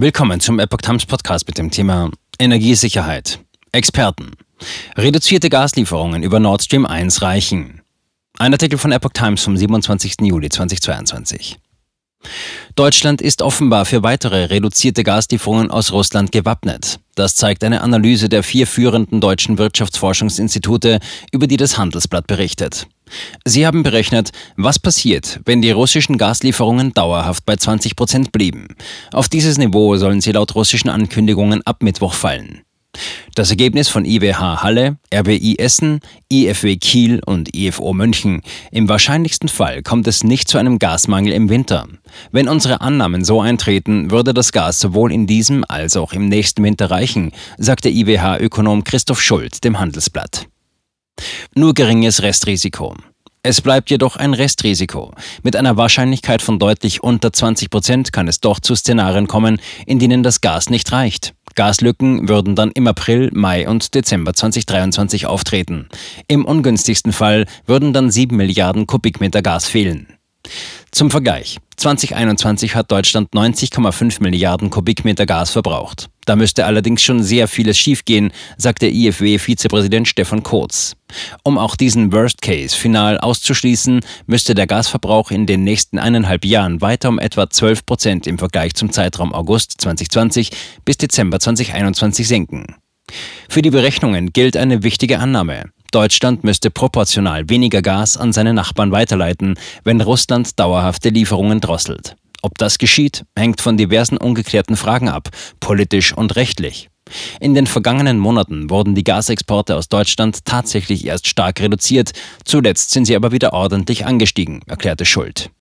[0.00, 3.40] Willkommen zum Epoch Times Podcast mit dem Thema Energiesicherheit.
[3.72, 4.30] Experten.
[4.96, 7.82] Reduzierte Gaslieferungen über Nord Stream 1 reichen.
[8.38, 10.20] Ein Artikel von Epoch Times vom 27.
[10.20, 11.58] Juli 2022.
[12.76, 17.00] Deutschland ist offenbar für weitere reduzierte Gaslieferungen aus Russland gewappnet.
[17.16, 21.00] Das zeigt eine Analyse der vier führenden deutschen Wirtschaftsforschungsinstitute,
[21.32, 22.86] über die das Handelsblatt berichtet.
[23.44, 28.68] Sie haben berechnet, was passiert, wenn die russischen Gaslieferungen dauerhaft bei 20 Prozent blieben.
[29.12, 32.62] Auf dieses Niveau sollen sie laut russischen Ankündigungen ab Mittwoch fallen.
[33.34, 36.00] Das Ergebnis von IWH Halle, RWI Essen,
[36.32, 38.42] IFW Kiel und IFO München.
[38.72, 41.86] Im wahrscheinlichsten Fall kommt es nicht zu einem Gasmangel im Winter.
[42.32, 46.64] Wenn unsere Annahmen so eintreten, würde das Gas sowohl in diesem als auch im nächsten
[46.64, 50.48] Winter reichen, sagte IWH-Ökonom Christoph Schult dem Handelsblatt.
[51.54, 52.94] Nur geringes Restrisiko.
[53.42, 55.12] Es bleibt jedoch ein Restrisiko.
[55.42, 59.98] Mit einer Wahrscheinlichkeit von deutlich unter 20 Prozent kann es doch zu Szenarien kommen, in
[59.98, 61.34] denen das Gas nicht reicht.
[61.54, 65.88] Gaslücken würden dann im April, Mai und Dezember 2023 auftreten.
[66.26, 70.17] Im ungünstigsten Fall würden dann 7 Milliarden Kubikmeter Gas fehlen.
[70.90, 71.58] Zum Vergleich.
[71.76, 76.08] 2021 hat Deutschland 90,5 Milliarden Kubikmeter Gas verbraucht.
[76.24, 80.96] Da müsste allerdings schon sehr vieles schiefgehen, sagt der IFW-Vizepräsident Stefan Kurz.
[81.44, 86.80] Um auch diesen Worst Case final auszuschließen, müsste der Gasverbrauch in den nächsten eineinhalb Jahren
[86.80, 90.50] weiter um etwa 12 Prozent im Vergleich zum Zeitraum August 2020
[90.84, 92.74] bis Dezember 2021 sinken.
[93.48, 95.70] Für die Berechnungen gilt eine wichtige Annahme.
[95.90, 102.14] Deutschland müsste proportional weniger Gas an seine Nachbarn weiterleiten, wenn Russland dauerhafte Lieferungen drosselt.
[102.42, 106.88] Ob das geschieht, hängt von diversen ungeklärten Fragen ab, politisch und rechtlich.
[107.40, 112.12] In den vergangenen Monaten wurden die Gasexporte aus Deutschland tatsächlich erst stark reduziert,
[112.44, 115.50] zuletzt sind sie aber wieder ordentlich angestiegen, erklärte Schuld.